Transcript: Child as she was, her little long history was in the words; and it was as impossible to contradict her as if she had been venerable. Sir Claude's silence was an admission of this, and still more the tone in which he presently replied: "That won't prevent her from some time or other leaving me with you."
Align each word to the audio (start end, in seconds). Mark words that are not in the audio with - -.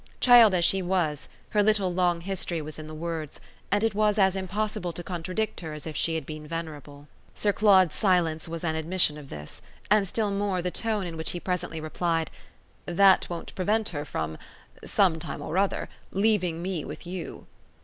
Child 0.19 0.55
as 0.55 0.65
she 0.65 0.81
was, 0.81 1.29
her 1.49 1.61
little 1.61 1.93
long 1.93 2.21
history 2.21 2.59
was 2.59 2.79
in 2.79 2.87
the 2.87 2.93
words; 2.95 3.39
and 3.71 3.83
it 3.83 3.93
was 3.93 4.17
as 4.17 4.35
impossible 4.35 4.91
to 4.91 5.03
contradict 5.03 5.59
her 5.59 5.73
as 5.73 5.85
if 5.85 5.95
she 5.95 6.15
had 6.15 6.25
been 6.25 6.47
venerable. 6.47 7.07
Sir 7.35 7.53
Claude's 7.53 7.93
silence 7.93 8.47
was 8.49 8.63
an 8.63 8.73
admission 8.75 9.15
of 9.15 9.29
this, 9.29 9.61
and 9.91 10.07
still 10.07 10.31
more 10.31 10.59
the 10.59 10.71
tone 10.71 11.05
in 11.05 11.17
which 11.17 11.29
he 11.29 11.39
presently 11.39 11.79
replied: 11.79 12.31
"That 12.87 13.29
won't 13.29 13.53
prevent 13.53 13.89
her 13.89 14.03
from 14.03 14.39
some 14.83 15.19
time 15.19 15.39
or 15.39 15.55
other 15.59 15.87
leaving 16.11 16.63
me 16.63 16.83
with 16.83 17.05
you." 17.05 17.45